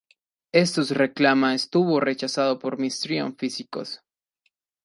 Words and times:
Estos 0.51 0.89
reclama 0.89 1.53
estuvo 1.53 1.99
rechazado 1.99 2.57
por 2.57 2.79
mainstream 2.79 3.35
físicos. 3.37 4.01